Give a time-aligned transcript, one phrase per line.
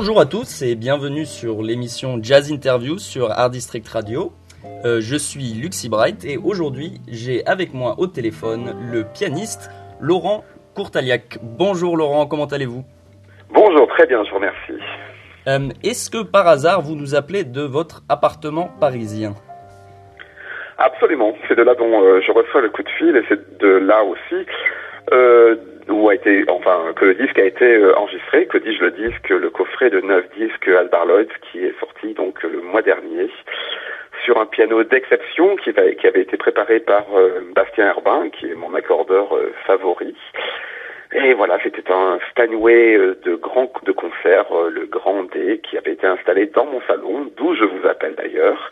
[0.00, 4.30] Bonjour à tous et bienvenue sur l'émission Jazz Interview sur Art District Radio.
[4.84, 10.44] Euh, je suis Luxy Bright et aujourd'hui j'ai avec moi au téléphone le pianiste Laurent
[10.76, 11.38] Courtaliac.
[11.42, 12.84] Bonjour Laurent, comment allez-vous?
[13.52, 14.80] Bonjour, très bien, je vous remercie.
[15.48, 19.34] Euh, Est-ce que par hasard vous nous appelez de votre appartement parisien?
[20.78, 23.66] Absolument, c'est de là dont euh, je reçois le coup de fil et c'est de
[23.66, 24.46] là aussi
[25.90, 29.28] où a été, enfin, que le disque a été euh, enregistré, que dis-je le disque,
[29.28, 33.28] le coffret de 9 disques Albar Lloyd qui est sorti donc le mois dernier
[34.24, 38.54] sur un piano d'exception qui, qui avait été préparé par euh, Bastien Herbin, qui est
[38.54, 40.14] mon accordeur euh, favori.
[41.12, 45.78] Et voilà, c'était un Steinway euh, de grand de concert, euh, le Grand D, qui
[45.78, 48.70] avait été installé dans mon salon, d'où je vous appelle d'ailleurs.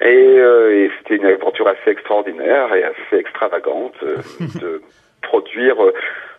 [0.00, 0.06] Et,
[0.38, 4.16] euh, et c'était une aventure assez extraordinaire et assez extravagante euh,
[4.60, 4.82] de
[5.20, 5.92] produire euh,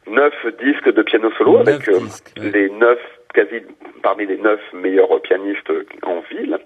[0.07, 2.51] neuf disques de piano solo Neuf avec euh, disques, ouais.
[2.51, 2.99] les neuf
[3.35, 3.61] quasi
[4.01, 5.71] parmi les neuf meilleurs pianistes
[6.03, 6.57] en ville.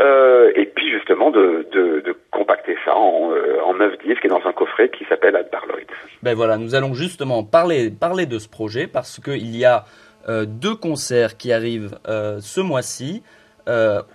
[0.00, 4.28] Euh, et puis justement de, de, de compacter ça en, euh, en neuf disques et
[4.28, 5.86] dans un coffret qui s'appelle Adbar Lloyd.
[6.22, 9.84] Ben voilà, nous allons justement parler, parler de ce projet parce qu'il y a
[10.28, 13.22] euh, deux concerts qui arrivent euh, ce mois-ci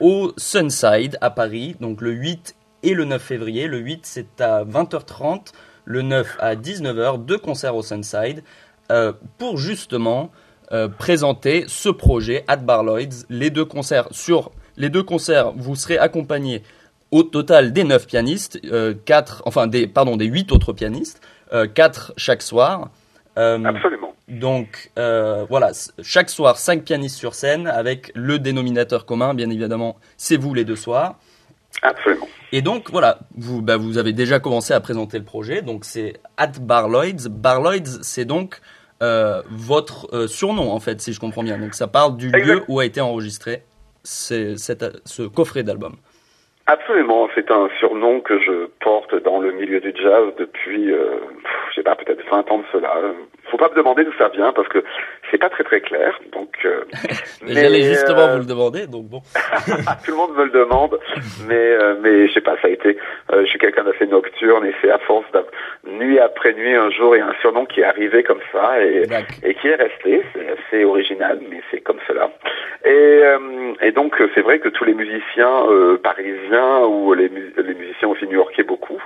[0.01, 3.67] au Sunside à Paris, donc le 8 et le 9 février.
[3.67, 5.53] Le 8 c'est à 20h30,
[5.85, 8.43] le 9 à 19h, deux concerts au Sunside
[8.91, 10.31] euh, pour justement
[10.71, 13.27] euh, présenter ce projet at Bar Lloyd's.
[13.29, 16.63] Les deux concerts sur les deux concerts, vous serez accompagnés
[17.11, 21.21] au total des 9 pianistes, euh, quatre, enfin des, pardon, des 8 autres pianistes,
[21.53, 22.89] euh, 4 chaque soir.
[23.35, 24.13] Absolument.
[24.27, 25.71] donc voilà,
[26.01, 30.65] chaque soir 5 pianistes sur scène avec le dénominateur commun, bien évidemment, c'est vous les
[30.65, 31.15] deux soirs.
[31.81, 32.27] Absolument.
[32.51, 36.13] Et donc voilà, vous, bah, vous avez déjà commencé à présenter le projet, donc c'est
[36.37, 37.27] at Bar Lloyd's.
[37.27, 38.59] Bar Lloyd's, c'est donc
[39.03, 41.57] euh, votre euh, surnom en fait, si je comprends bien.
[41.57, 43.63] Donc ça parle du lieu où a été enregistré
[44.03, 45.95] cette- ce coffret d'album.
[46.67, 51.19] Absolument, c'est un surnom que je porte dans le milieu du jazz depuis, euh,
[51.69, 52.91] je sais pas, peut-être 20 ans de cela.
[53.51, 54.83] Faut pas me demander d'où ça vient parce que
[55.31, 56.19] c'est pas très très clair.
[56.33, 56.83] Donc, euh,
[57.47, 59.21] J'allais justement euh, vous le demander, donc bon.
[60.05, 60.99] tout le monde me le demande,
[61.47, 62.97] mais euh, mais je sais pas, ça a été.
[63.31, 65.45] euh, je suis quelqu'un d'assez nocturne et c'est à force d'av-
[65.85, 68.81] nuit après nuit, un jour, il y a un surnom qui est arrivé comme ça
[68.83, 70.23] et qui est resté.
[70.33, 72.29] C'est assez original, mais c'est comme cela.
[72.83, 77.73] Et, euh, et donc c'est vrai que tous les musiciens euh, parisiens ou les, les
[77.73, 78.97] musiciens aussi new-yorkais beaucoup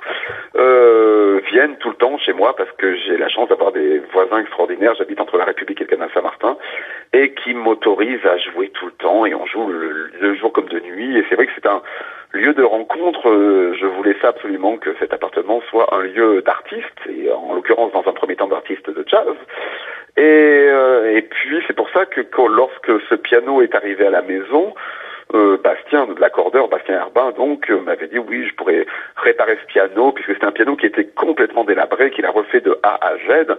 [0.56, 4.29] euh, viennent tout le temps chez moi parce que j'ai la chance d'avoir des voisins
[4.38, 4.94] extraordinaires.
[4.96, 6.58] J'habite entre la République et le canal Saint-Martin
[7.14, 10.80] et qui m'autorisent à jouer tout le temps et on joue le, jour comme de
[10.80, 11.18] nuit.
[11.18, 11.82] Et c'est vrai que c'est un
[12.34, 13.24] lieu de rencontre.
[13.80, 18.08] je voulais ça absolument que cet appartement soit un lieu d'artistes et en l'occurrence dans
[18.08, 19.36] un premier temps d'artistes de jazz.
[20.18, 24.22] Et, euh, et puis c'est pour ça que lorsque ce piano est arrivé à la
[24.22, 24.74] maison,
[25.36, 28.86] euh, Bastien, l'accordeur Bastien Herbin, donc euh, m'avait dit oui, je pourrais
[29.16, 32.80] réparer ce piano puisque c'était un piano qui était complètement délabré, qu'il a refait de
[32.82, 33.56] A à Z.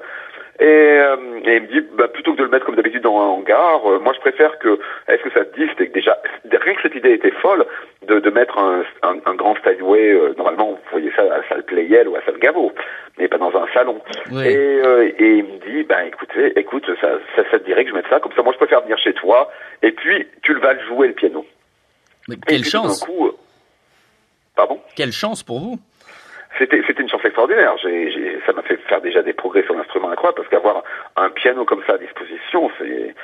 [0.61, 3.19] Et, euh, et il me dit bah, plutôt que de le mettre comme d'habitude dans
[3.19, 4.79] un hangar, euh, moi je préfère que
[5.09, 7.65] est-ce que ça te dit c'était que déjà rien que cette idée était folle
[8.07, 11.49] de, de mettre un, un, un grand Steinway euh, normalement vous voyez ça à la
[11.49, 12.73] salle Playel ou à la salle Gaveau
[13.19, 14.01] mais pas dans un salon
[14.33, 14.47] Oui.
[14.47, 17.91] et, euh, et il me dit, ben écoutez, écoute, ça, ça, ça te dirait que
[17.91, 19.51] je mette ça, comme ça moi je préfère venir chez toi,
[19.83, 21.45] et puis tu le vas le jouer le piano.
[22.29, 23.33] Mais quelle puis, chance, coup, euh,
[24.57, 24.81] pardon?
[24.97, 25.79] Quelle chance pour vous.
[26.59, 27.77] C'était c'était une chance extraordinaire.
[27.83, 30.83] J'ai, ça m'a fait faire déjà des progrès sur l'instrument incroyable parce qu'avoir
[31.17, 33.15] un piano comme ça à disposition, c'est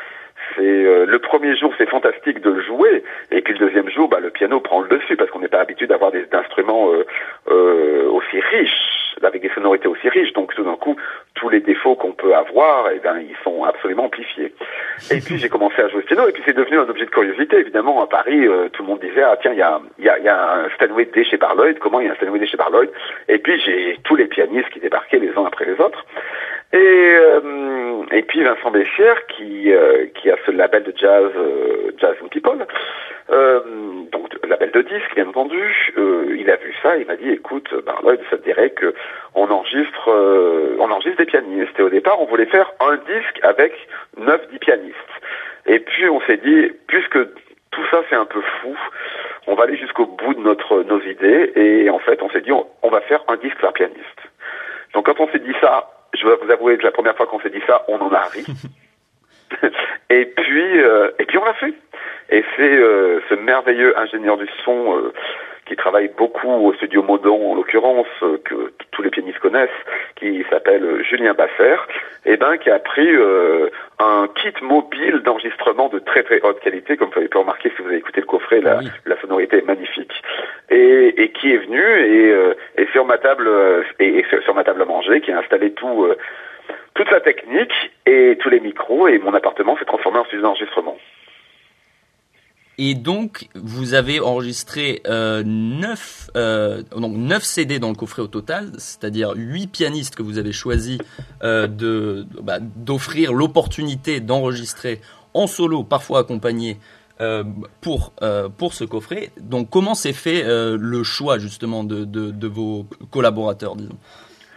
[0.54, 4.08] c'est euh, le premier jour c'est fantastique de le jouer et puis le deuxième jour
[4.08, 7.06] bah, le piano prend le dessus parce qu'on n'est pas habitué d'avoir des instruments euh,
[7.48, 10.96] euh, aussi riches avec des sonorités aussi riches donc tout d'un coup
[11.34, 14.52] tous les défauts qu'on peut avoir eh ben ils sont absolument amplifiés.
[15.10, 17.10] Et puis j'ai commencé à jouer ce piano et puis c'est devenu un objet de
[17.10, 17.58] curiosité.
[17.58, 20.18] Évidemment à Paris euh, tout le monde disait ah tiens il y a y a,
[20.18, 22.56] y a un Steinway D chez Barloyd comment il y a un Steinway D chez
[22.56, 22.90] Barloyd
[23.28, 26.04] et puis j'ai tous les pianistes qui débarquaient les uns après les autres.
[26.72, 31.92] Et, euh, et puis Vincent Bessière, qui, euh, qui a ce label de jazz, euh,
[31.98, 32.66] Jazz and People,
[33.30, 33.60] Euh,
[34.12, 35.74] donc label de disque, bien entendu.
[36.94, 37.94] Il ça, m'a dit, écoute, ben
[38.30, 38.94] ça te dirait que
[39.34, 41.78] on enregistre, euh, on enregistre des pianistes.
[41.78, 43.72] Et au départ, on voulait faire un disque avec
[44.18, 44.96] 9-10 pianistes.
[45.66, 47.18] Et puis on s'est dit, puisque
[47.70, 48.76] tout ça c'est un peu fou,
[49.46, 51.52] on va aller jusqu'au bout de notre nos idées.
[51.56, 54.00] Et en fait, on s'est dit, on, on va faire un disque par pianiste.
[54.94, 57.40] Donc quand on s'est dit ça, je dois vous avouer que la première fois qu'on
[57.40, 58.44] s'est dit ça, on en a ri.
[60.10, 61.74] et puis, euh, et puis on l'a fait.
[62.30, 65.12] Et c'est euh, ce merveilleux ingénieur du son euh,
[65.66, 69.68] qui travaille beaucoup au studio Modon, en l'occurrence, euh, que tous les pianistes connaissent,
[70.14, 71.76] qui s'appelle euh, Julien Basser,
[72.24, 73.68] et ben qui a pris euh,
[73.98, 77.82] un kit mobile d'enregistrement de très très haute qualité, comme vous avez pu remarquer si
[77.82, 78.88] vous avez écouté le coffret, la, Oui.
[79.06, 80.22] la sonorité est magnifique,
[80.70, 84.42] et, et qui est venu et, euh, et sur ma table euh, et, et sur,
[84.44, 86.04] sur ma table à manger, qui a installé tout.
[86.04, 86.16] euh,
[86.94, 87.74] toute sa technique
[88.06, 90.96] et tous les micros et mon appartement s'est transformé en studio d'enregistrement.
[92.78, 98.26] Et donc, vous avez enregistré euh, 9, euh, donc 9 CD dans le coffret au
[98.26, 100.98] total, c'est-à-dire 8 pianistes que vous avez choisi
[101.42, 105.00] euh, de, bah, d'offrir l'opportunité d'enregistrer
[105.32, 106.78] en solo, parfois accompagné,
[107.22, 107.44] euh,
[107.80, 109.30] pour, euh, pour ce coffret.
[109.40, 113.96] Donc, comment s'est fait euh, le choix justement de, de, de vos collaborateurs, disons?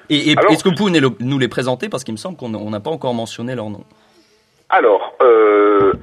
[0.09, 1.87] Et, et Alors- est-ce que vous pouvez nous les- présenter?
[1.87, 3.85] Parce qu'il me semble qu'on on n'a pas encore mentionné leur nom.
[4.67, 5.93] Alors, euh,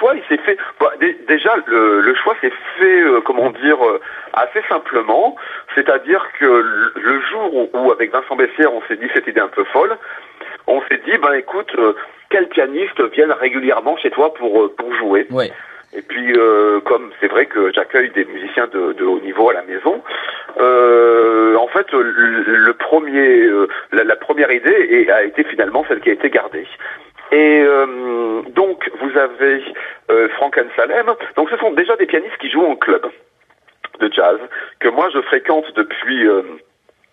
[0.00, 0.56] choix, il s'est fait.
[0.80, 4.00] bah, dé- déjà, le, le choix s'est fait, euh, comment dire, euh,
[4.32, 5.36] assez simplement.
[5.74, 9.40] C'est-à-dire que le, le jour où, où, avec Vincent Bessière, on s'est dit cette idée
[9.40, 9.96] un peu folle,
[10.66, 11.92] on s'est dit, ben écoute, euh,
[12.30, 15.26] quels pianistes viennent régulièrement chez toi pour euh, pour jouer?
[15.30, 15.50] Ouais.
[15.92, 19.54] Et puis, euh, comme c'est vrai que j'accueille des musiciens de, de haut niveau à
[19.54, 20.00] la maison,
[20.60, 22.02] euh, en fait, le,
[22.68, 26.64] le premier, euh, la, la première idée a été finalement celle qui a été gardée.
[27.32, 29.62] Et euh, donc, vous avez
[30.10, 31.06] euh, Frank and Salem.
[31.36, 33.06] Donc, ce sont déjà des pianistes qui jouent en club
[34.00, 34.38] de jazz
[34.80, 36.26] que moi je fréquente depuis.
[36.26, 36.42] euh,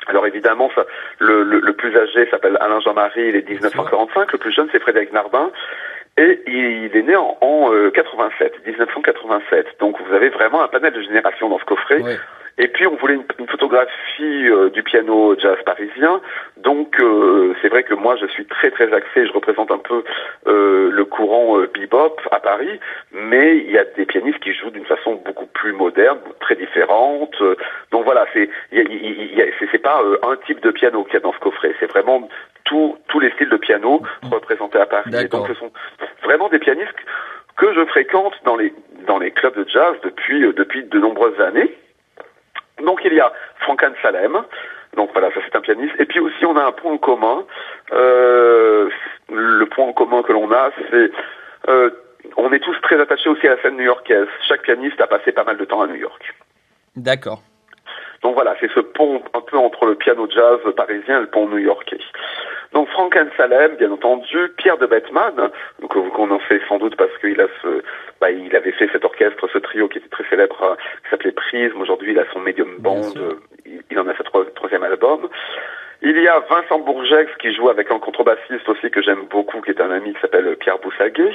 [0.07, 0.85] alors évidemment, ça,
[1.19, 4.31] le, le, le plus âgé s'appelle Alain Jean-Marie, il est 1945.
[4.31, 5.51] Le plus jeune, c'est Frédéric Narbin.
[6.17, 9.67] Et il est né en, en euh, 87, 1987.
[9.79, 12.01] Donc vous avez vraiment un panel de générations dans ce coffret.
[12.01, 12.15] Ouais.
[12.59, 16.21] Et puis on voulait une, une photographie euh, du piano jazz parisien.
[16.57, 20.03] Donc euh, c'est vrai que moi je suis très très axé, je représente un peu
[20.47, 22.79] euh, le courant euh, bebop à Paris,
[23.11, 27.35] mais il y a des pianistes qui jouent d'une façon beaucoup plus moderne, très différente.
[27.91, 28.49] Donc voilà, c'est
[29.71, 32.27] c'est pas euh, un type de piano qu'il y a dans ce coffret, c'est vraiment
[32.63, 34.01] tout, tous les styles de piano
[34.31, 35.11] représentés à Paris.
[35.13, 35.71] Et donc ce sont
[36.23, 36.97] vraiment des pianistes
[37.55, 38.73] que je fréquente dans les
[39.05, 41.71] dans les clubs de jazz depuis depuis de nombreuses années.
[42.83, 44.43] Donc il y a Frankan Salem,
[44.95, 45.93] donc voilà, ça c'est un pianiste.
[45.99, 47.45] Et puis aussi on a un point en commun.
[47.93, 48.89] Euh,
[49.31, 51.11] le point en commun que l'on a, c'est
[51.69, 51.89] euh,
[52.35, 54.27] on est tous très attachés aussi à la scène new-yorkaise.
[54.47, 56.33] Chaque pianiste a passé pas mal de temps à New York.
[56.95, 57.41] D'accord.
[58.23, 61.47] Donc voilà, c'est ce pont un peu entre le piano jazz parisien et le pont
[61.47, 61.99] new-yorkais.
[62.73, 65.49] Donc Frank and Salem, bien entendu, Pierre de Bettman,
[65.89, 67.81] que vous connaissez sans doute parce qu'il a ce,
[68.19, 71.31] bah, il avait fait cet orchestre, ce trio qui était très célèbre, euh, qui s'appelait
[71.31, 71.79] Prism.
[71.81, 73.33] Aujourd'hui, il a son Medium Band, euh,
[73.65, 75.27] il, il en a sa troi- troisième album.
[76.03, 79.71] Il y a Vincent Bourgex qui joue avec un contrebassiste aussi que j'aime beaucoup, qui
[79.71, 81.33] est un ami qui s'appelle Pierre Boussaguet.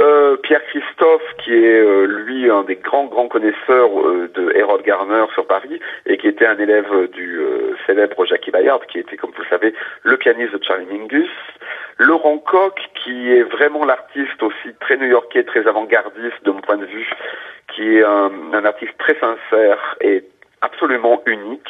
[0.00, 4.84] Euh, Pierre Christophe qui est euh, lui un des grands grands connaisseurs euh, de Harold
[4.84, 9.16] Garner sur Paris et qui était un élève du euh, célèbre Jackie Bayard qui était
[9.16, 9.72] comme vous le savez
[10.02, 11.30] le pianiste de Charlie Mingus.
[11.98, 16.86] Laurent Koch qui est vraiment l'artiste aussi très new-yorkais, très avant-gardiste de mon point de
[16.86, 17.08] vue,
[17.74, 20.24] qui est un, un artiste très sincère et
[20.62, 21.68] absolument unique.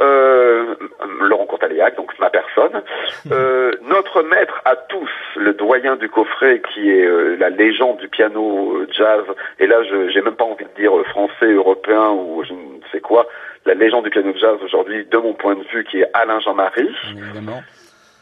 [0.00, 0.76] Euh,
[1.22, 2.82] Laurent Courtaléac, donc ma personne.
[3.32, 8.08] Euh, notre maître à tous, le doyen du coffret, qui est euh, la légende du
[8.08, 9.24] piano euh, jazz,
[9.58, 13.00] et là je j'ai même pas envie de dire français, européen ou je ne sais
[13.00, 13.26] quoi,
[13.66, 16.94] la légende du piano jazz aujourd'hui, de mon point de vue, qui est Alain Jean-Marie.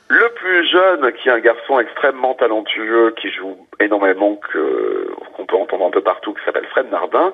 [0.08, 5.56] Le plus jeune, qui est un garçon extrêmement talentueux, qui joue énormément, que qu'on peut
[5.56, 7.32] entendre un peu partout, qui s'appelle Fred Nardin.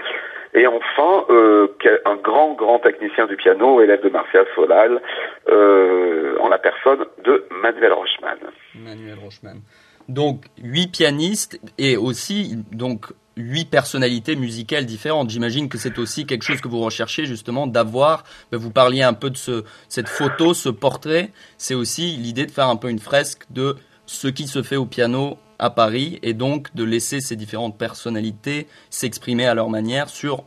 [0.55, 1.69] Et enfin, euh,
[2.05, 5.01] un grand, grand technicien du piano, élève de Martial Solal,
[5.49, 8.37] euh, en la personne de Manuel Rochman.
[8.75, 9.61] Manuel Rochman.
[10.09, 13.07] Donc, huit pianistes et aussi donc
[13.37, 15.31] huit personnalités musicales différentes.
[15.31, 18.25] J'imagine que c'est aussi quelque chose que vous recherchez justement d'avoir.
[18.51, 21.31] ben, vous parliez un peu de ce, cette photo, ce portrait.
[21.57, 24.85] C'est aussi l'idée de faire un peu une fresque de ce qui se fait au
[24.85, 30.45] piano à Paris et donc de laisser ces différentes personnalités s'exprimer à leur manière sur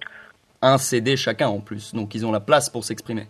[0.62, 1.95] un CD chacun en plus.
[1.95, 3.27] Donc, ils ont la place pour s'exprimer.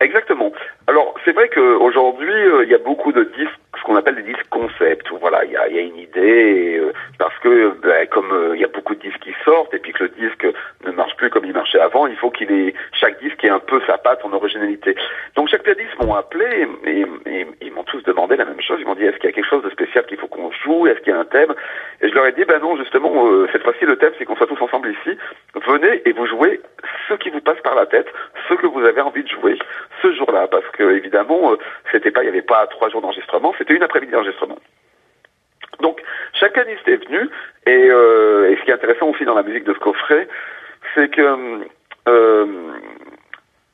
[0.00, 0.50] Exactement.
[0.86, 4.22] Alors, c'est vrai qu'aujourd'hui, euh, il y a beaucoup de disques, ce qu'on appelle des
[4.22, 8.60] disques concept, voilà, il y a, une idée, euh, parce que, bah, comme euh, il
[8.60, 10.46] y a beaucoup de disques qui sortent et puis que le disque
[10.86, 13.60] ne marche plus comme il marchait avant, il faut qu'il ait chaque disque ait un
[13.60, 14.96] peu sa patte, son originalité.
[15.36, 18.78] Donc chaque pianiste m'ont appelé et, et- ils m'ont tous demandé la même chose.
[18.80, 20.79] Ils m'ont dit est-ce qu'il y a quelque chose de spécial qu'il faut qu'on joue,
[20.90, 21.54] est-ce qu'il y a un thème
[22.00, 24.36] Et je leur ai dit ben non justement euh, cette fois-ci le thème c'est qu'on
[24.36, 25.16] soit tous ensemble ici.
[25.54, 26.60] Venez et vous jouez
[27.08, 28.06] ce qui vous passe par la tête,
[28.48, 29.58] ce que vous avez envie de jouer
[30.02, 31.56] ce jour-là, parce que évidemment euh,
[31.92, 34.58] c'était pas il y avait pas trois jours d'enregistrement, c'était une après-midi d'enregistrement.
[35.80, 36.02] Donc
[36.34, 37.28] chaque pianiste est venu
[37.66, 40.28] et, euh, et ce qui est intéressant aussi dans la musique de ce coffret,
[40.94, 41.60] c'est que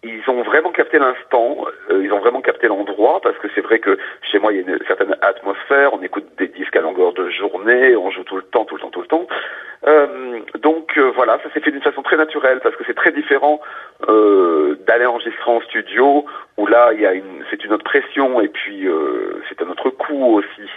[0.06, 3.98] ils ont vraiment capté l'instant, ils ont vraiment capté l'endroit, parce que c'est vrai que
[4.30, 7.28] chez moi il y a une certaine atmosphère, on écoute des disques à longueur de
[7.30, 9.26] journée, on joue tout le temps, tout le temps, tout le temps.
[9.86, 13.12] Euh, donc euh, voilà, ça s'est fait d'une façon très naturelle, parce que c'est très
[13.12, 13.60] différent
[14.08, 16.24] euh, d'aller enregistrer en studio,
[16.56, 19.68] où là il y a une, c'est une autre pression et puis euh, c'est un
[19.68, 20.70] autre coût aussi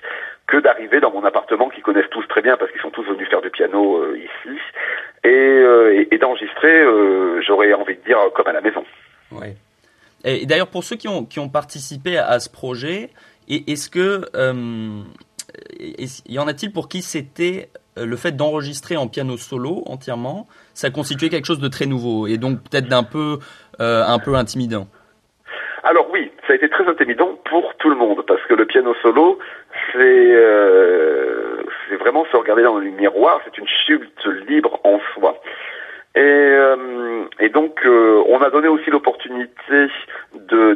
[0.48, 3.30] que d'arriver dans mon appartement qu'ils connaissent tous très bien parce qu'ils sont tous venus
[3.30, 4.58] faire du piano euh, ici
[5.24, 8.84] et, d'enregistrer, euh, j'aurais envie de dire comme à la maison.
[9.32, 9.56] Ouais.
[10.24, 13.10] Et d'ailleurs, pour ceux qui ont, qui ont participé à, ce projet,
[13.48, 15.02] et- est-ce que euh,
[16.28, 20.90] y en a-t-il pour qui c'était euh, le fait d'enregistrer en piano solo entièrement, ça
[20.90, 23.40] constituait quelque chose de très nouveau et donc peut-être d'un peu
[23.80, 24.88] euh, un peu intimidant?
[25.84, 28.94] Alors oui, ça a été très intimidant pour tout le monde parce que le piano
[29.02, 29.40] solo,
[29.94, 35.40] c'est euh, c'est vraiment se regarder dans le miroir, c'est une chute libre en soi.
[36.20, 39.88] Et, euh, et donc euh, on a donné aussi l'opportunité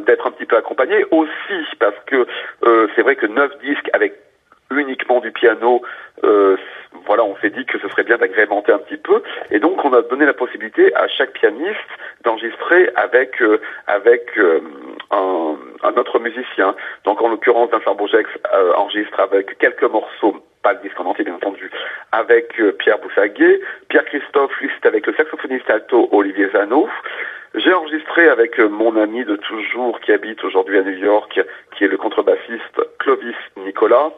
[0.06, 2.26] d'être un petit peu accompagné aussi parce que
[2.64, 4.14] euh, c'est vrai que neuf disques avec
[4.70, 5.82] uniquement du piano,
[6.24, 6.56] euh,
[7.06, 9.92] voilà, on s'est dit que ce serait bien d'agrémenter un petit peu, et donc on
[9.92, 11.78] a donné la possibilité à chaque pianiste
[12.22, 14.60] d'enregistrer avec euh, avec euh,
[15.10, 16.74] un, autre musicien.
[17.04, 18.28] Donc en l'occurrence, Vincent Bourgex
[18.76, 21.70] enregistre avec quelques morceaux, pas le disque en entier bien entendu,
[22.10, 23.60] avec Pierre Boussaguet.
[23.88, 26.88] Pierre Christophe, lui, c'est avec le saxophoniste alto Olivier Zano.
[27.54, 31.40] J'ai enregistré avec mon ami de toujours qui habite aujourd'hui à New York,
[31.76, 34.10] qui est le contrebassiste Clovis Nicolas.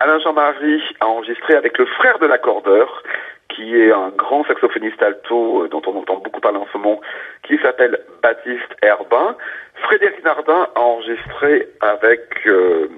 [0.00, 3.02] Alain Jean-Marie a enregistré avec le frère de l'accordeur,
[3.48, 7.00] qui est un grand saxophoniste alto euh, dont on entend beaucoup parler en ce moment,
[7.42, 9.36] qui s'appelle Baptiste Herbin.
[9.82, 12.88] Frédéric Nardin a enregistré avec euh,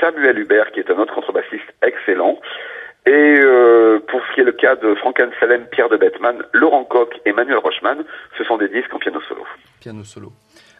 [0.00, 2.38] Samuel Hubert, qui est un autre contrebassiste excellent.
[3.04, 6.84] Et euh, pour ce qui est le cas de Frank Anselm, Pierre de Bettman, Laurent
[6.84, 8.04] Koch et Manuel Rochman,
[8.38, 9.44] ce sont des disques en piano solo.
[9.80, 10.32] Piano solo.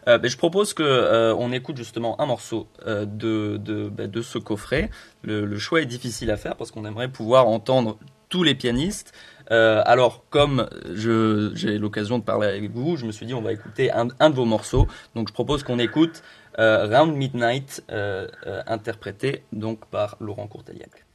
[0.07, 3.57] Euh, ben, je propose que euh, on écoute justement un morceau euh, de
[3.89, 4.89] ben, de ce coffret.
[5.23, 7.97] Le, choix est difficile à faire parce qu'on aimerait pouvoir entendre
[8.29, 9.13] tous les pianistes.
[9.51, 13.53] Euh, alors, comme j'ai l'occasion de parler avec vous, je me suis dit on va
[13.53, 14.87] écouter un, de vos morceaux.
[15.15, 16.23] Donc, je propose qu'on écoute
[16.57, 17.83] Round Midnight,
[18.67, 21.05] interprété donc par Laurent Courteliac.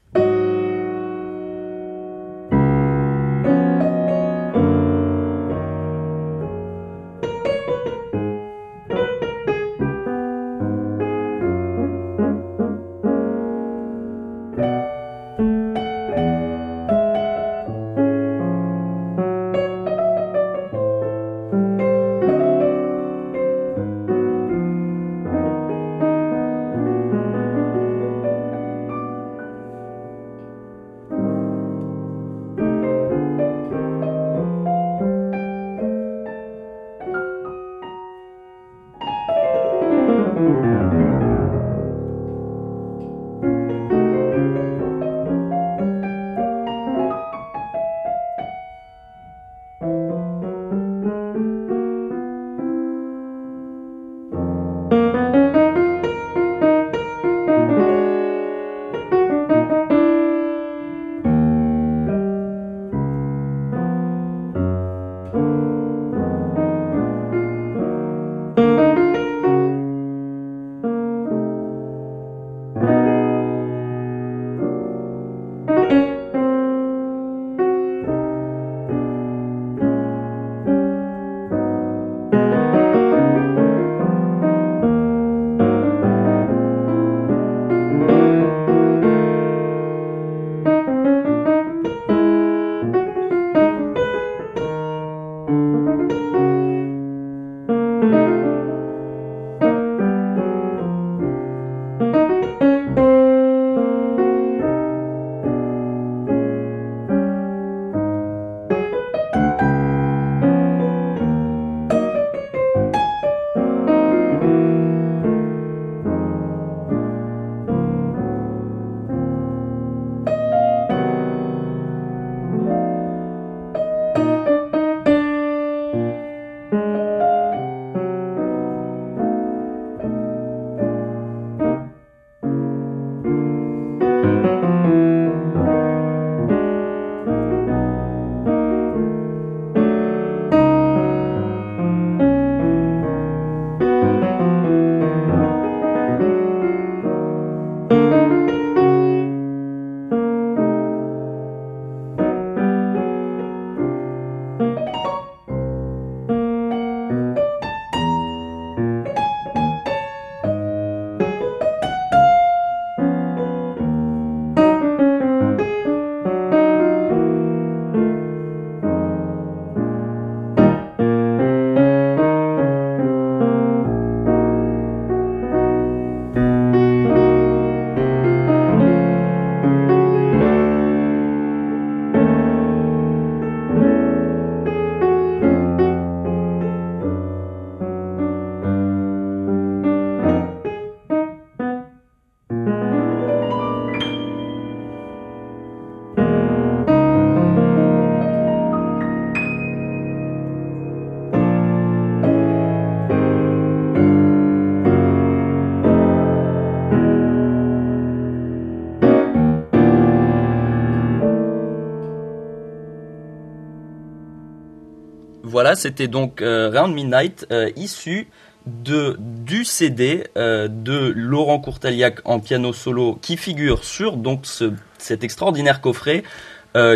[215.58, 218.28] Voilà, c'était donc euh, Round Midnight, euh, issu
[218.64, 225.24] du CD euh, de Laurent Courtaliac en piano solo, qui figure sur donc ce, cet
[225.24, 226.22] extraordinaire coffret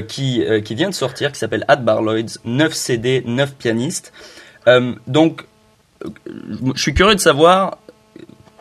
[0.07, 0.45] qui,
[0.77, 4.13] vient de sortir, qui s'appelle Ad Barloids, 9 CD, 9 pianistes.
[5.09, 5.45] Donc,
[6.05, 7.79] je suis curieux de savoir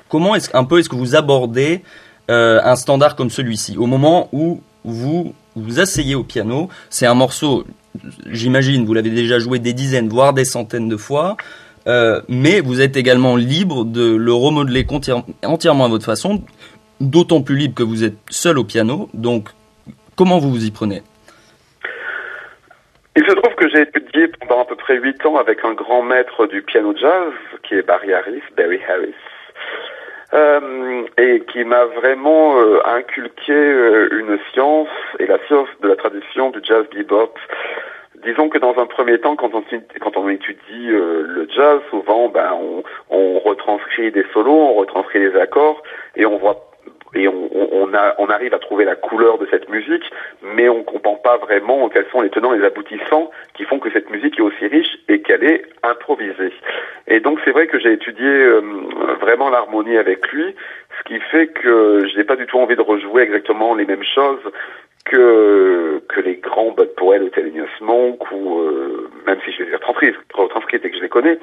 [0.10, 1.84] comment est-ce un peu est-ce que vous abordez
[2.28, 3.78] un standard comme celui-ci?
[3.78, 6.70] Au moment où vous vous asseyez au piano.
[6.90, 7.66] C'est un morceau,
[8.28, 11.38] j'imagine, vous l'avez déjà joué des dizaines, voire des centaines de fois.
[11.88, 14.86] Euh, mais vous êtes également libre de le remodeler
[15.44, 16.44] entièrement à votre façon,
[17.00, 19.10] d'autant plus libre que vous êtes seul au piano.
[19.14, 19.50] Donc,
[20.16, 21.02] comment vous vous y prenez?
[23.16, 26.02] Il se trouve que j'ai étudié pendant à peu près huit ans avec un grand
[26.02, 27.34] maître du piano jazz,
[27.68, 29.14] qui est Barry Harris, Barry Harris,
[30.34, 34.90] euh, et qui m'a vraiment euh, inculqué euh, une science
[35.20, 37.34] et la science de la tradition du jazz bebop.
[38.24, 39.64] Disons que dans un premier temps, quand on,
[40.00, 45.20] quand on étudie euh, le jazz, souvent, ben, on, on retranscrit des solos, on retranscrit
[45.20, 45.82] des accords,
[46.16, 46.71] et on voit
[47.14, 50.04] et on, on, a, on arrive à trouver la couleur de cette musique,
[50.56, 53.92] mais on comprend pas vraiment quels sont les tenants et les aboutissants qui font que
[53.92, 56.54] cette musique est aussi riche et qu'elle est improvisée.
[57.08, 58.62] Et donc c'est vrai que j'ai étudié euh,
[59.20, 60.56] vraiment l'harmonie avec lui,
[61.00, 64.04] ce qui fait que je n'ai pas du tout envie de rejouer exactement les mêmes
[64.04, 64.40] choses
[65.06, 69.72] que que les grands Bud Powell ou Thelonious Monk ou euh, même si je les
[69.72, 70.10] ai retranscrits
[70.76, 71.40] et que je les connais,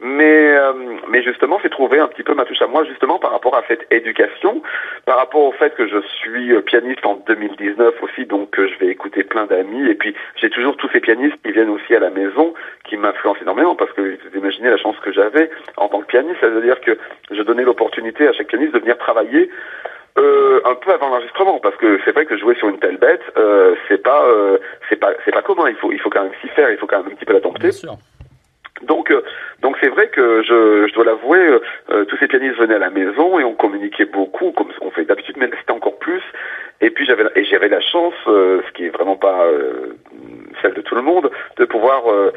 [0.00, 0.72] mais euh,
[1.12, 3.62] mais justement c'est trouver un petit peu ma touche à moi justement par rapport à
[3.68, 4.62] cette éducation,
[5.04, 8.84] par rapport au fait que je suis euh, pianiste en 2019 aussi, donc euh, je
[8.84, 12.00] vais écouter plein d'amis et puis j'ai toujours tous ces pianistes qui viennent aussi à
[12.00, 12.54] la maison
[12.88, 16.40] qui m'influencent énormément parce que vous imaginez la chance que j'avais en tant que pianiste,
[16.40, 16.96] ça veut dire que
[17.30, 19.50] je donnais l'opportunité à chaque pianiste de venir travailler
[20.18, 23.22] euh, un peu avant l'enregistrement parce que c'est vrai que jouer sur une telle bête
[23.38, 24.58] euh, c'est pas euh,
[24.90, 26.86] c'est pas c'est pas commun il faut il faut quand même s'y faire il faut
[26.86, 27.96] quand même un petit peu la dompter Bien sûr.
[28.82, 29.22] Donc euh,
[29.60, 32.78] donc c'est vrai que je, je dois l'avouer euh, euh, tous ces pianistes venaient à
[32.78, 36.22] la maison et on communiquait beaucoup comme on fait d'habitude mais c'était encore plus.
[36.80, 39.94] Et puis j'avais et j'avais la chance euh, ce qui est vraiment pas euh,
[40.60, 42.32] celle de tout le monde de pouvoir euh,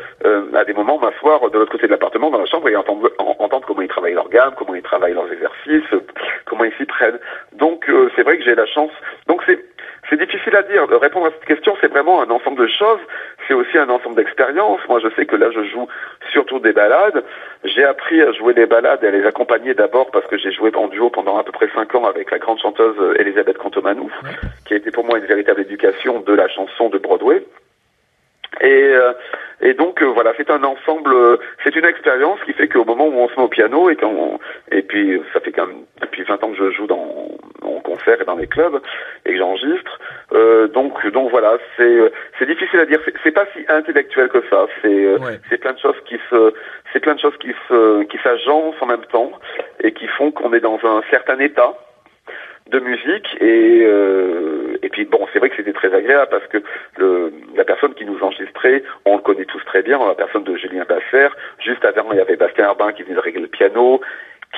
[0.53, 3.35] à des moments m'asseoir de l'autre côté de l'appartement dans la chambre et entendre en-
[3.39, 5.89] entendre comment ils travaillent leur gamme comment ils travaillent leurs exercices
[6.45, 7.19] comment ils s'y prennent.
[7.53, 8.91] Donc c'est vrai que j'ai la chance.
[9.27, 9.59] Donc c'est
[10.09, 10.87] c'est difficile à dire.
[10.87, 12.99] De répondre à cette question, c'est vraiment un ensemble de choses.
[13.47, 14.79] C'est aussi un ensemble d'expériences.
[14.87, 15.87] Moi, je sais que là, je joue
[16.31, 17.23] surtout des balades.
[17.63, 20.71] J'ai appris à jouer des balades et à les accompagner d'abord parce que j'ai joué
[20.75, 24.11] en duo pendant à peu près cinq ans avec la grande chanteuse euh, Elisabeth Cantomanou,
[24.65, 27.43] qui a été pour moi une véritable éducation de la chanson de Broadway.
[28.61, 29.13] Et, euh,
[29.61, 33.07] et donc euh, voilà, c'est un ensemble, euh, c'est une expérience qui fait qu'au moment
[33.07, 34.39] où on se met au piano et qu'on
[34.71, 37.29] et puis ça fait quand même depuis 20 ans que je joue dans
[37.63, 38.79] en concert et dans les clubs
[39.25, 39.99] et que j'enregistre.
[40.33, 42.99] Euh, donc donc voilà, c'est euh, c'est difficile à dire.
[43.23, 44.65] C'est- pas si intellectuel que ça.
[44.81, 45.39] C'est euh, Ouais.
[45.49, 46.53] c'est plein de choses qui se
[46.93, 49.31] c'est plein de choses qui se qui s'agencent en même temps
[49.83, 51.73] et qui font qu'on est dans un certain état
[52.71, 56.57] de musique et euh, et puis bon c'est vrai que c'était très agréable parce que
[56.97, 60.55] le la personne qui nous enregistrait on le connaît tous très bien la personne de
[60.57, 61.27] Julien Basser
[61.59, 64.01] juste avant il y avait Bastien Arbin qui venait de régler le piano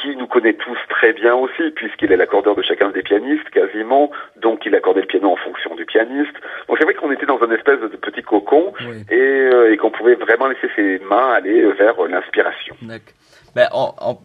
[0.01, 4.09] qui nous connaît tous très bien aussi puisqu'il est l'accordeur de chacun des pianistes quasiment
[4.37, 6.35] donc il accordait le piano en fonction du pianiste
[6.69, 9.03] donc c'est vrai qu'on était dans une espèce de petit cocon Oui.
[9.11, 13.13] et, euh, et qu'on pouvait vraiment laisser ses mains aller vers euh, l'inspiration D'accord.
[13.53, 14.19] Ben, en- en-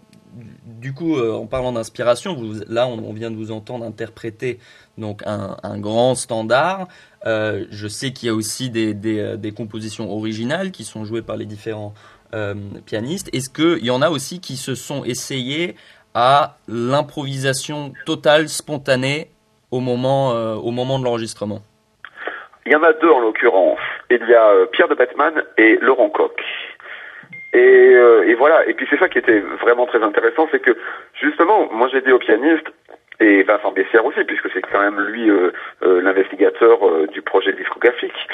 [0.82, 2.36] du coup, euh, en parlant d'inspiration,
[2.68, 4.58] là, on, vient de vous entendre interpréter
[4.98, 6.88] donc un, grand standard.
[7.24, 11.36] Euh, je sais qu'il y a aussi euh, des compositions originales qui sont jouées par
[11.36, 11.94] les différents
[12.86, 13.28] pianistes.
[13.34, 15.76] Est-ce qu'il y en a aussi qui se sont essayés
[16.14, 19.30] à l'improvisation totale, spontanée,
[19.70, 21.60] au moment, au moment de l'enregistrement?
[22.64, 23.78] Il y en a deux en l'occurrence.
[24.10, 26.32] Il y a Pierre de Batman et Laurent Coq.
[27.54, 27.58] Et,
[27.94, 28.66] euh, et voilà.
[28.66, 30.76] Et puis c'est ça qui était vraiment très intéressant, c'est que
[31.20, 32.66] justement, moi j'ai dit au pianiste
[33.20, 35.50] et Vincent Bessière aussi, puisque c'est quand même lui euh,
[35.82, 38.26] euh, l'investigateur euh, du projet discographique.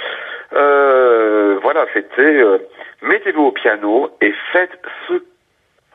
[0.54, 2.58] Euh, voilà, c'était euh,
[3.02, 4.78] mettez-vous au piano et faites
[5.08, 5.14] ce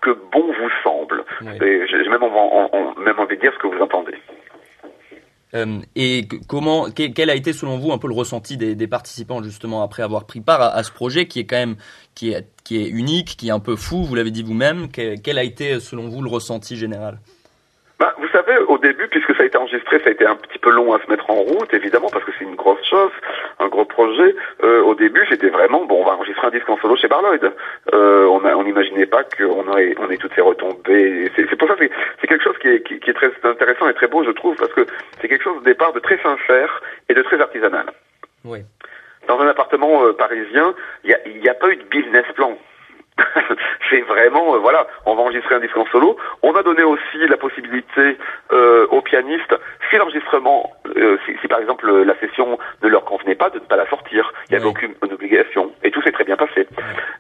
[0.02, 1.24] que bon vous semble.
[1.42, 1.58] Oui.
[1.66, 4.16] Et J'ai j'ai même, en- en- en- même envie de dire ce que vous entendez.
[5.56, 9.44] Euh, et comment, que- quel a été selon vous un peu le ressenti des, participants
[9.44, 11.76] justement après avoir pris part à, ce projet qui est quand même
[12.16, 14.90] qui est, qui est unique, qui est un peu fou, vous l'avez dit vous-même.
[14.90, 17.20] Que- quel a été selon vous le ressenti général?
[18.04, 20.60] Bah, vous savez, au début, puisque ça a été enregistré, ça a été un petit
[20.60, 23.12] peu long à se mettre en route, évidemment, parce que c'est une grosse chose,
[23.60, 24.36] un gros projet.
[24.62, 27.50] Euh, au début, c'était vraiment, bon, on va enregistrer un disque en solo chez Barloyd.
[27.94, 31.32] Euh, on n'imaginait pas qu'on aurait, on ait toutes ces retombées.
[31.38, 31.86] C'est pour ça que
[32.20, 34.58] c'est- quelque chose qui est, qui, qui est très intéressant et très beau, je trouve,
[34.58, 34.86] parce que
[35.22, 37.86] c'est quelque chose au départ de très sincère et de très artisanal.
[38.44, 38.60] Oui.
[39.30, 42.26] dans un appartement euh, parisien, il n'y a, il y a pas eu de business
[42.36, 42.58] plan.
[43.90, 46.18] c'est vraiment, euh, voilà, on va enregistrer un disque en solo.
[46.42, 48.18] On a donné aussi la possibilité
[48.52, 49.56] euh, aux pianistes,
[49.90, 53.66] si l'enregistrement, euh, si, si par exemple la session ne leur convenait pas, de ne
[53.66, 54.32] pas la sortir.
[54.50, 54.72] Il n'y avait Oui.
[54.72, 55.72] aucune obligation.
[55.84, 56.68] Et tout s'est très bien passé.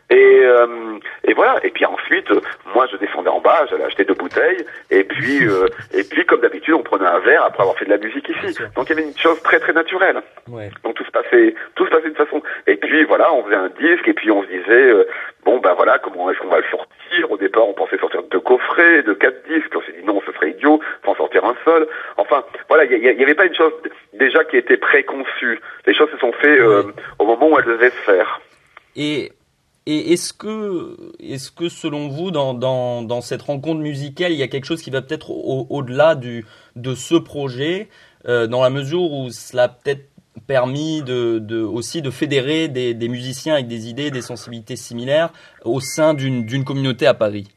[0.10, 1.58] Et, euh, et voilà.
[1.63, 2.41] Et puis ensuite, euh,
[2.73, 4.65] moi, je descendais en bas, j'allais acheter deux bouteilles.
[4.89, 7.91] Et puis, euh, et puis, comme d'habitude, on prenait un verre après avoir fait de
[7.91, 8.58] la musique ici.
[8.75, 10.21] Donc il y avait une chose très très naturelle.
[10.49, 10.69] Ouais.
[10.84, 12.41] Donc tout se passait, tout se passait de façon.
[12.67, 15.08] Et puis voilà, on faisait un disque et puis on se disait, euh,
[15.45, 17.32] bon ben voilà, comment est-ce qu'on va le sortir?
[17.32, 19.71] Au départ, on pensait sortir deux coffrets, de quatre disques.
[19.75, 21.88] On s'est dit non, ce serait idiot, faut en sortir un seul.
[22.17, 23.73] Enfin, voilà, il n'y avait pas une chose
[24.13, 25.60] déjà qui était préconçue.
[25.86, 26.84] Les choses se sont faites euh,
[27.19, 28.41] au moment où elles devaient se faire.
[28.95, 29.32] Et,
[29.86, 34.43] et est-ce que, est-ce que selon vous, dans, dans, dans cette rencontre musicale, il y
[34.43, 37.89] a quelque chose qui va peut-être au- au-delà du, de ce projet,
[38.27, 40.06] euh, dans la mesure où cela peut-être
[40.47, 45.29] permis de, de, aussi de fédérer des, des musiciens avec des idées, des sensibilités similaires
[45.63, 47.47] au sein d'une communauté à Paris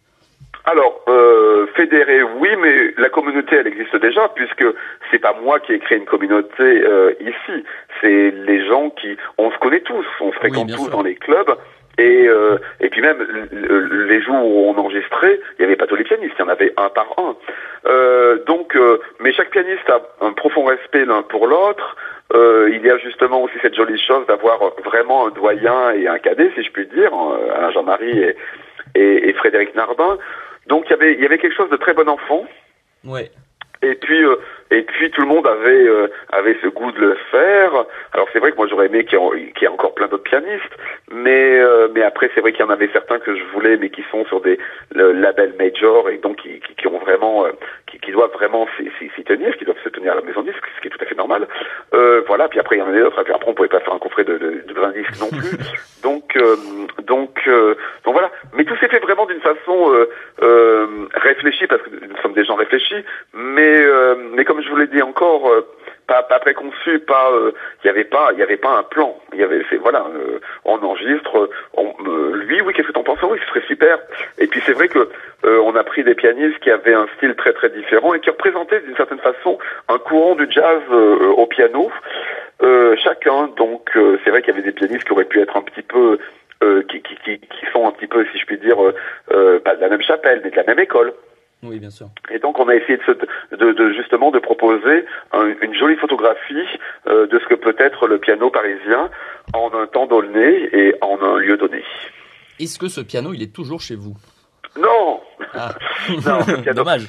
[0.65, 4.65] Alors, euh, fédéré, oui, mais la communauté, elle existe déjà, puisque
[5.11, 7.65] c'est pas moi qui ai créé une communauté euh, ici.
[8.01, 10.91] C'est les gens qui, on se connaît tous, on se fréquente tous sûr.
[10.91, 11.57] dans les clubs.
[11.99, 15.97] Et, euh, et puis même les jours où on enregistrait, il n'y avait pas tous
[15.97, 17.37] les pianistes, il y en avait un par un.
[17.87, 21.97] Euh, donc, euh, mais chaque pianiste a un profond respect l'un pour l'autre.
[22.35, 26.19] Euh, il y a justement aussi cette jolie chose d'avoir vraiment un doyen et un
[26.19, 28.37] cadet, si je puis dire, euh, Alain Jean-Marie et,
[28.97, 30.19] et, et Frédéric Narbin.
[30.67, 32.45] Donc il y avait il y avait quelque chose de très bon enfant.
[33.05, 33.31] Ouais.
[33.83, 34.37] Et puis euh,
[34.71, 37.73] et puis tout le monde avait euh, avait ce goût de le faire.
[38.13, 40.09] Alors c'est vrai que moi j'aurais aimé qu'il y, ait- qu'il y ait encore plein
[40.09, 40.77] d'autres pianistes,
[41.13, 43.91] mais euh, mais après c'est vrai qu'il y en avait certains que je voulais, mais
[43.91, 44.59] qui sont sur des
[44.95, 47.51] le, labels major et donc qui, qui, qui ont vraiment euh,
[47.87, 50.81] qui, qui doivent vraiment s'y tenir, qui doivent se tenir à la maison disque, ce
[50.81, 51.47] qui est tout à fait normal.
[51.95, 52.49] Euh, voilà.
[52.49, 53.23] Puis après il y en a d'autres.
[53.23, 55.57] Puis après on pouvait pas faire un coffret de, de, de 20 disques non plus.
[56.03, 56.57] donc euh,
[57.05, 57.75] donc euh,
[58.05, 58.31] donc voilà.
[58.55, 59.93] Mais tout s'est fait vraiment d'une façon
[61.15, 64.87] réfléchie parce que nous sommes des gens réfléchis, mais euh, mais comme je vous l'ai
[64.87, 65.67] dit encore, euh,
[66.07, 69.19] pas préconçu, pas euh, il y avait pas il avait pas un plan.
[69.33, 71.51] Il y avait c'est voilà, euh, on enregistre.
[71.77, 73.19] Euh, lui oui qu'est-ce que t'en penses?
[73.23, 73.99] Oui ce serait super.
[74.39, 75.09] Et puis c'est vrai que
[75.45, 78.31] euh, on a pris des pianistes qui avaient un style très très différent et qui
[78.31, 81.91] représentaient d'une certaine façon un courant du jazz euh, au piano.
[82.63, 85.57] Euh, chacun donc euh, c'est vrai qu'il y avait des pianistes qui auraient pu être
[85.57, 86.19] un petit peu
[86.63, 87.39] euh, qui, qui,
[87.71, 88.95] sont un petit peu, si je puis dire, euh,
[89.31, 91.13] euh, pas de la même chapelle, mais de la même école.
[91.63, 92.09] Oui, bien sûr.
[92.31, 95.97] Et donc on a essayé de, se, de, de justement de proposer un- une jolie
[95.97, 96.67] photographie
[97.07, 99.11] euh, de ce que peut être le piano parisien
[99.55, 101.83] en un temps donné et en un lieu donné.
[102.61, 104.15] Est-ce que ce piano, il est toujours chez vous?
[104.79, 105.21] Non,
[105.55, 105.71] Ah,
[106.27, 107.09] Non, piano- dommage.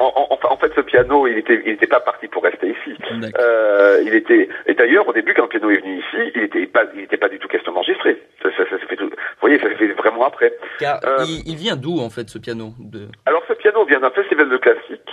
[0.00, 2.68] en, en- enfin, en fait ce piano il était il était pas parti pour rester
[2.70, 2.96] ici.
[3.38, 6.66] Euh, il était et d'ailleurs au début quand le piano est venu ici il était
[6.66, 8.20] pas il était pas du tout question d'enregistrer.
[8.42, 9.10] Ça, ça, ça s'est fait tout.
[9.40, 10.52] Vous voyez ça fait vraiment après.
[10.78, 13.08] Car Euh, il, il vient d'où en fait ce piano de...
[13.24, 15.10] Alors ce piano vient d'un festival de classique,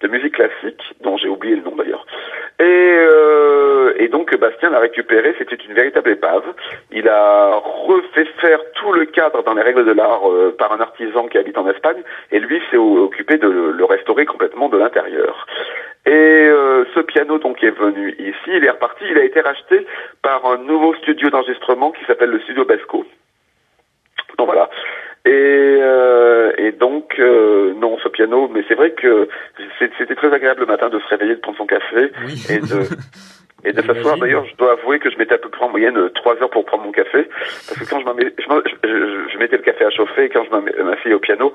[0.00, 2.06] de musique classique, dont j'ai oublié le nom d'ailleurs.
[2.58, 6.44] Et, euh, et donc Bastien l'a récupéré, c'était une véritable épave.
[6.90, 10.80] Il a refait faire tout le cadre dans les règles de l'art euh, par un
[10.80, 14.78] artisan qui habite en Espagne, et lui s'est occupé de le, le restaurer complètement de
[14.78, 15.46] l'intérieur.
[16.06, 19.86] Et euh, ce piano donc est venu ici, il est reparti, il a été racheté
[20.22, 23.04] par un nouveau studio d'enregistrement qui s'appelle le Studio Besco.
[24.38, 24.68] Donc voilà.
[25.24, 29.28] Et, euh, et donc, euh, non, ce piano, mais c'est vrai que
[29.78, 32.40] c'était très agréable le matin de se réveiller, de prendre son café Oui.
[32.48, 32.82] et de,
[33.64, 34.18] et de s'asseoir.
[34.18, 36.50] D'ailleurs, je dois avouer que je mettais à peu près en moyenne euh, trois heures
[36.50, 37.28] pour prendre mon café,
[37.68, 38.06] parce que quand je,
[38.38, 41.52] je, je, je- mettais le café à chauffer, et quand je m'asseyais au piano,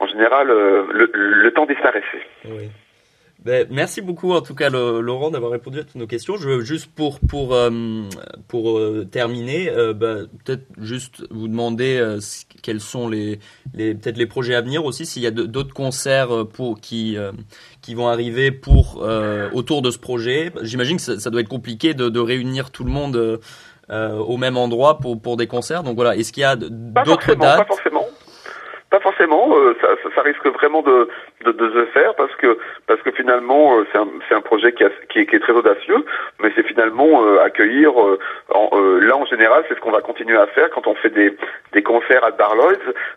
[0.00, 2.26] en général, euh, le, le temps disparaissait.
[2.46, 2.70] Oui.
[3.44, 6.36] Ben, merci beaucoup en tout cas Laurent d'avoir répondu à toutes nos questions.
[6.36, 7.70] Je veux juste pour pour euh,
[8.46, 12.18] pour euh, terminer, euh, ben, peut-être juste vous demander euh,
[12.62, 13.40] quels sont les
[13.74, 17.32] les peut-être les projets à venir aussi s'il y a d'autres concerts pour qui euh,
[17.80, 20.52] qui vont arriver pour euh, autour de ce projet.
[20.62, 23.40] J'imagine que ça, ça doit être compliqué de, de réunir tout le monde
[23.90, 25.82] au même endroit pour pour des concerts.
[25.82, 27.66] Donc voilà, est-ce qu'il y a d'autres forcément, pas dates?
[27.66, 28.06] forcément.
[28.90, 31.08] Pas forcément, euh, ça, ça, ça risque vraiment de,
[31.44, 34.72] de, de se faire parce que parce que finalement euh, c'est un, c'est un projet
[34.72, 36.04] qui, a- qui, est, qui est très audacieux,
[36.40, 37.90] mais c'est finalement euh, accueillir.
[38.00, 38.18] euh,
[38.50, 41.10] en, euh, là en général, c'est ce qu'on va continuer à faire quand on fait
[41.10, 41.36] des,
[41.72, 42.72] des concerts à Barlois.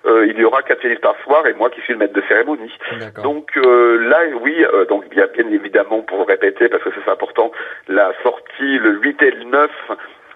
[0.05, 2.23] Euh, il y aura quatre pianistes par soir et moi qui suis le maître de
[2.27, 2.71] cérémonie.
[2.99, 3.23] D'accord.
[3.23, 7.51] Donc euh, là, oui, euh, donc bien, bien évidemment pour répéter parce que c'est important,
[7.87, 9.69] la sortie le 8 et le 9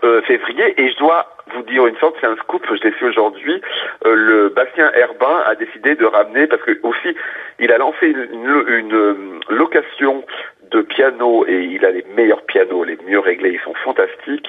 [0.04, 3.06] euh, février et je dois vous dire une sorte, c'est un scoop, je l'ai su
[3.06, 3.62] aujourd'hui,
[4.06, 7.16] euh, le Bastien Herbin a décidé de ramener, parce que aussi,
[7.60, 9.16] il a lancé une, une- une, euh,
[9.50, 10.24] location
[10.72, 14.48] de piano et il a les meilleurs pianos, les mieux réglés, ils sont fantastiques.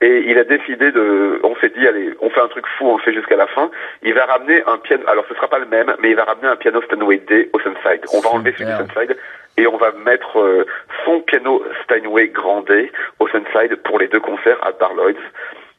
[0.00, 2.96] Et il a décidé de, on s'est dit, allez, on fait un truc fou, on
[2.96, 3.70] le fait jusqu'à la fin.
[4.02, 6.48] Il va ramener un piano, alors ce sera pas le même, mais il va ramener
[6.48, 8.00] un piano Steinway D au Sunside.
[8.12, 8.78] On va enlever celui du.
[8.78, 9.16] Sunside
[9.58, 10.66] et on va mettre euh,
[11.04, 15.20] son piano Steinway Grand D au Sunside pour les deux concerts à Bar Lloyd's.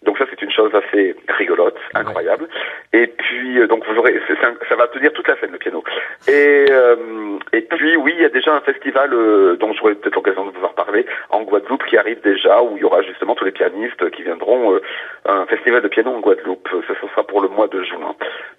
[0.03, 2.47] Donc ça c'est une chose assez rigolote, incroyable.
[2.91, 4.19] Et puis euh, donc vous aurez,
[4.67, 5.83] ça va tenir toute la scène le piano.
[6.27, 10.15] Et euh, et puis oui, il y a déjà un festival euh, dont j'aurai peut-être
[10.15, 13.35] l'occasion de vous en parler en Guadeloupe qui arrive déjà où il y aura justement
[13.35, 14.73] tous les pianistes qui viendront.
[14.73, 14.81] euh,
[15.25, 16.67] un festival de piano en Guadeloupe.
[16.87, 18.15] Ça, ce sera pour le mois de juin.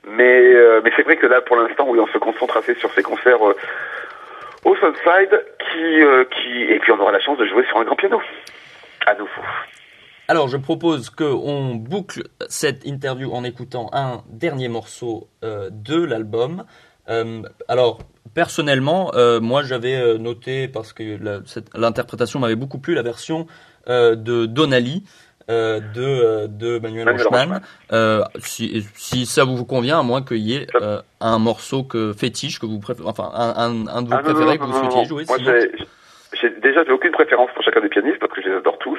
[0.06, 2.92] Mais euh, mais c'est vrai que là pour l'instant oui on se concentre assez sur
[2.92, 3.44] ces concerts.
[3.46, 3.56] euh,
[4.64, 7.84] au Sunside, qui, euh, qui, et puis on aura la chance de jouer sur un
[7.84, 8.22] grand piano.
[9.06, 9.42] À nouveau.
[10.28, 16.64] Alors, je propose qu'on boucle cette interview en écoutant un dernier morceau euh, de l'album.
[17.08, 17.98] Euh, alors,
[18.34, 21.18] personnellement, euh, moi j'avais euh, noté, parce que
[21.76, 23.46] l'interprétation m'avait beaucoup plu, la version
[23.88, 25.02] euh, de Donnelly.
[25.50, 27.38] euh, de, euh, de Manuel, Manuel Rochman.
[27.40, 27.60] Rochman.
[27.90, 32.12] Euh, si, si ça vous convient, à moins qu'il y ait euh, un morceau que
[32.12, 34.70] fétiche que vous préférez, enfin un, un, un de vos Ah, non, préférés non, que
[34.70, 35.04] vous souhaitiez non.
[35.04, 35.24] jouer.
[35.26, 35.72] Moi, j'ai-
[36.40, 38.98] j'ai déjà j'ai aucune préférence pour chacun des pianistes parce que je les adore tous.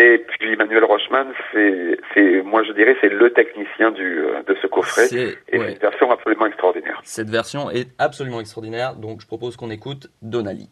[0.00, 4.68] Et puis Manuel Rochman, c'est, moi je dirais, c'est le technicien du, euh, de ce
[4.68, 5.06] coffret.
[5.06, 5.72] C'est- Et ouais.
[5.72, 7.00] une version absolument extraordinaire.
[7.02, 10.68] Cette version est absolument extraordinaire, donc je propose qu'on écoute Donnelly.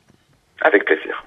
[0.61, 1.25] Avec plaisir.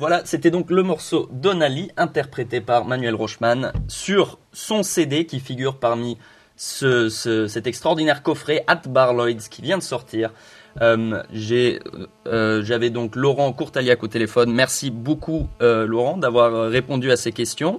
[0.00, 5.76] Voilà, c'était donc le morceau Donnelly, interprété par Manuel Rochman, sur son CD qui figure
[5.76, 6.16] parmi
[6.56, 10.32] ce, ce- cet extraordinaire coffret At Bar Lloyd's qui vient de sortir.
[10.80, 11.80] Euh, j'ai,
[12.26, 14.50] euh, J'avais donc Laurent Courtaliac au téléphone.
[14.54, 17.78] Merci beaucoup, euh, Laurent, d'avoir euh, répondu à ces questions.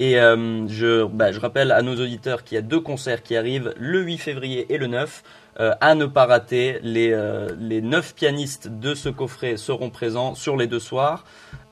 [0.00, 0.66] Et euh,
[1.12, 4.18] bah, je rappelle à nos auditeurs qu'il y a deux concerts qui arrivent, le 8
[4.18, 5.22] février et le 9.
[5.60, 10.34] Euh, à ne pas rater, les, euh, les 9 pianistes de ce coffret seront présents
[10.34, 11.24] sur les deux soirs.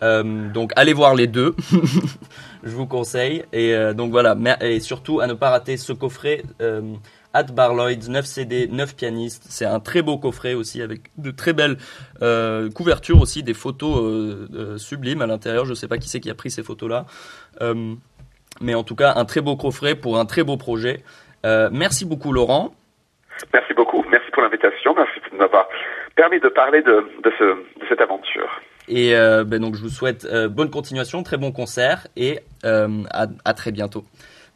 [0.02, 1.56] Euh, donc allez voir les deux,
[2.62, 3.44] je vous conseille.
[3.52, 6.94] Et euh, donc voilà, et surtout à ne pas rater ce coffret euh,
[7.32, 9.44] At Bar Lloyd's, 9 CD, 9 pianistes.
[9.48, 11.76] C'est un très beau coffret aussi avec de très belles
[12.22, 15.64] euh, couvertures aussi, des photos euh, euh, sublimes à l'intérieur.
[15.64, 17.06] Je sais pas qui c'est qui a pris ces photos-là.
[17.60, 17.94] Euh,
[18.60, 21.04] mais en tout cas, un très beau coffret pour un très beau projet.
[21.44, 22.74] Euh, merci beaucoup Laurent.
[23.52, 25.68] Merci beaucoup, merci pour l'invitation, merci de m'avoir
[26.16, 27.04] permis de parler de,
[27.88, 28.60] cette aventure.
[28.88, 33.02] Et euh, ben donc je vous souhaite euh, bonne continuation, très bon concert et euh,
[33.10, 34.04] à, très bientôt.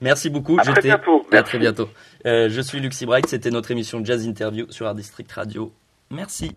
[0.01, 0.59] Merci beaucoup.
[0.59, 1.25] À très bientôt.
[1.33, 1.89] À très bientôt.
[2.25, 5.73] je suis Luxi Bright, c'était notre émission Jazz Interview sur Art District Radio.
[6.11, 6.57] Merci.